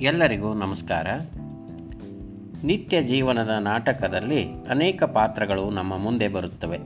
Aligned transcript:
ಎಲ್ಲರಿಗೂ 0.00 0.54
ನಮಸ್ಕಾರ. 0.54 1.06
ನಿತ್ಯ 2.64 3.02
ಜೀವನದ 3.02 3.50
ನಾಟಕದಲ್ಲಿ 3.60 4.44
ಅನೇಕ 4.70 5.02
ಪಾತ್ರಗಳು 5.02 5.70
ನಮ್ಮ 5.70 5.98
ಮುಂದೆ 5.98 6.28
ಬರುತ್ತವೆ. 6.28 6.78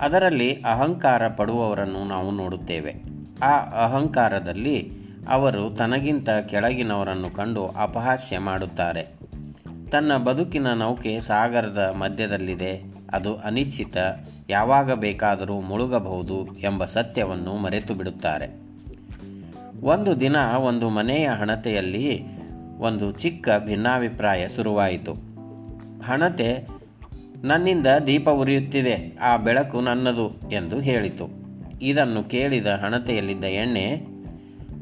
ಅದರಲ್ಲಿ 0.00 0.54
ಅಹಂಕಾರ 0.54 1.28
ಪಡುವವರನ್ನು 1.28 2.08
ನಾವು 2.08 2.30
ನೋಡುತ್ತೇವೆ. 2.30 2.94
ಆ 3.42 3.58
ಅಹಂಕಾರದಲ್ಲಿ 3.58 4.92
ಅವರು 5.28 5.70
ತನಗಿಂತ 5.70 6.30
ಕೆಳಗಿನವರನ್ನು 6.30 7.30
ಕಂಡು 7.30 7.66
ಅಪಹಾಸ್ಯ 7.66 8.38
ಮಾಡುತ್ತಾರೆ. 8.38 9.06
ತನ್ನ 9.92 10.16
ಬದುಕಿನ 10.16 10.72
ನೌಕೆ 10.72 11.20
ಸಾಗರದ 11.20 11.94
ಮಧ್ಯದಲ್ಲಿದೆ. 11.98 12.82
ಅದು 13.12 13.36
ಅನಿಶ್ಚಿತ, 13.36 13.96
ಯಾವಾಗ 14.50 14.92
ಬೇಕಾದರೂ 14.92 15.60
ಮುಳುಗಬಹುದು 15.60 16.56
ಎಂಬ 16.58 16.84
ಸತ್ಯವನ್ನು 16.84 17.56
ಮರೆತು 17.56 17.94
ಬಿಡುತ್ತಾರೆ 17.94 18.63
ಒಂದು 19.84 20.20
ದಿನ 20.20 20.36
ಒಂದು 20.36 20.88
ಮನೆಯ 20.88 21.28
ಹಣತೆಯಲ್ಲಿ 21.28 22.22
ಒಂದು 22.78 23.12
ಚಿಕ್ಕ 23.12 23.48
ಭಿನ್ನಾಭಿಪ್ರಾಯ 23.64 24.48
ಶುರುವಾಯಿತು. 24.48 25.12
ಹಣತೆ 26.02 26.68
ನನ್ನಿಂದ 27.42 27.86
ದೀಪ 28.06 28.28
ಉರಿಯುತ್ತಿದೆ, 28.28 29.16
ಆ 29.22 29.36
ಬೆಳಕು 29.36 29.80
ನನ್ನದು 29.80 30.50
ಎಂದು 30.50 30.80
ಹೇಳಿತು. 30.80 31.28
ಇದನ್ನು 31.82 32.22
ಕೇಳಿದ 32.22 32.66
ಹಣತೆಯಲ್ಲಿದ್ದ 32.66 33.44
ಎಣ್ಣೆ, 33.44 34.06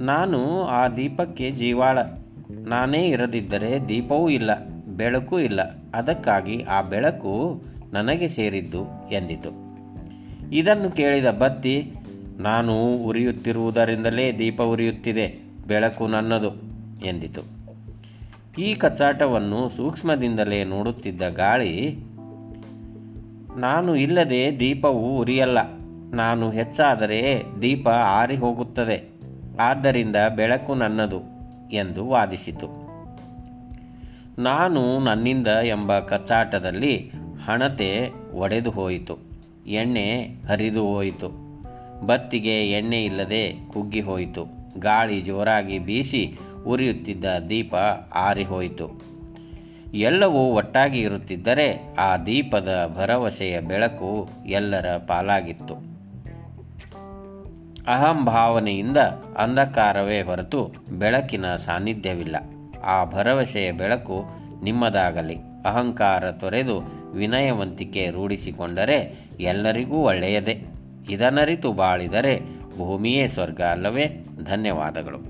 ನಾನು 0.00 0.62
ಆ 0.62 0.88
ದೀಪಕ್ಕೆ 0.88 1.50
ಜೀವಾಳ. 1.50 1.98
ನಾನೇ 2.50 3.08
ಇರದಿದ್ದರೆ 3.08 3.88
ದೀಪವೂ 3.88 4.28
ಇಲ್ಲ, 4.28 4.64
ಬೆಳಕು 4.96 5.40
ಇಲ್ಲ. 5.40 5.60
ಅದಕ್ಕಾಗಿ 5.94 6.62
ಆ 6.62 6.82
ಬೆಳಕು 6.82 7.62
ನನಗೆ 7.92 8.28
ಸೇರಿದ್ದು 8.28 8.84
ಎಂದಿತು. 9.12 9.50
ಇದನ್ನು 10.52 10.90
ಕೇಳಿದ 10.90 11.26
ಬತ್ತಿ 11.26 11.94
ನಾನು 12.40 12.94
ಉರಿಯುತ್ತಿರುವುದರಿಂದಲೇ 12.94 14.32
ದೀಪ 14.38 14.62
ಉರಿಯುತ್ತಿದೆ, 14.62 15.40
ಬೆಳಕು 15.68 16.06
ನನ್ನದು, 16.06 16.50
ಎಂದಿತು. 17.04 17.42
ಈ 18.58 18.74
ಕಚ್ಚಾಟವನ್ನು 18.74 19.68
ಸೂಕ್ಷ್ಮದಿಂದಲೇ 19.68 20.64
ನೋಡುತ್ತಿದ್ದ 20.64 21.22
ಗಾಳಿ, 21.22 21.96
ನಾನು 23.56 23.96
ಇಲ್ಲದೆ 23.96 24.60
ದೀಪವು 24.60 25.18
ಉರಿಯಲ್ಲ, 25.18 25.58
ನಾನು 26.14 26.50
ಹೆಚ್ಚಾದರೆ 26.50 27.42
ದೀಪ 27.62 27.88
ಆರಿ 27.88 28.36
ಹೋಗುತ್ತದೆ 28.36 29.10
ಆದ್ದರಿಂದ 29.60 30.16
ಬೆಳಕು 30.36 30.74
ನನ್ನದು, 30.74 31.20
ಎಂದು 31.72 32.08
ವಾದಿಸಿತು. 32.08 32.68
ನಾನು 34.42 35.04
ನನ್ನಿಂದ 35.04 35.46
ಎಂಬ 35.46 35.98
ಕಚ್ಚಾಟದಲ್ಲಿ 35.98 37.12
ಹಣತೆ 37.46 38.10
ಒಡೆದು 38.34 38.70
ಹೋಯಿತು, 38.70 39.18
ಎಣ್ಣೆ 39.66 40.08
ಹರಿದು 40.48 40.86
ಹೋಯಿತು. 40.86 41.49
ಬತ್ತಿಗೆ 42.06 42.70
ಎಣ್ಣೆ 42.70 43.04
ಇಲ್ಲದೆ 43.04 43.52
ಕುಗ್ಗಿ 43.72 44.00
ಹೋಯಿತು 44.00 44.44
ಗಾಳಿ 44.78 45.20
ಜೋರಾಗಿ 45.20 45.78
ಬೀಸಿ 45.78 46.38
ಉರಿಯುತ್ತಿದ್ದ 46.66 47.24
ದೀಪ 47.48 47.74
ಆರಿಹೋಯಿತು. 48.14 49.02
ಎಲ್ಲವೂ 49.94 50.52
ಒಟ್ಟಾಗಿ 50.54 50.98
ಇರುತ್ತಿದ್ದರೆ 50.98 51.94
ಆ 51.98 52.16
ದೀಪದ 52.16 52.94
ಭರವಸೆಯ 52.96 53.60
ಬೆಳಕು 53.60 54.28
ಎಲ್ಲರ 54.46 54.96
ಪಾಲಾಗಿತ್ತು. 54.96 55.74
ಅಹಂಭಾವನೆಯಿಂದ 57.86 58.96
ಅಂಧಕಾರವೇ 59.36 60.22
ಹೊರತು 60.22 60.72
ಬೆಳಕಿನ 60.98 61.56
ಸಾನ್ನಿಧ್ಯವಿಲ್ಲ. 61.56 62.36
ಆ 62.84 63.04
ಭರವಸೆಯ 63.04 63.72
ಬೆಳಕು 63.72 64.24
ನಿಮ್ಮದಾಗಲಿ. 64.64 65.36
ಅಹಂಕಾರ 65.64 66.32
ತೊರೆದು 66.32 66.80
ವಿನಯವಂತಿಕೆ 67.12 68.10
ರೂಢಿಸಿಕೊಂಡರೆ 68.10 69.18
ಎಲ್ಲರಿಗೂ 69.40 69.96
ಒಳ್ಳೆಯದೇ. 69.96 70.66
ಇದನರಿತು 71.10 71.72
ಬಾಳಿದರೆ 71.72 72.34
ಭೂಮಿಯೇ 72.78 73.28
ಸ್ವರ್ಗ 73.28 73.60
ಅಲ್ಲವೇ? 73.62 74.06
ಧನ್ಯವಾದಗಳು. 74.44 75.20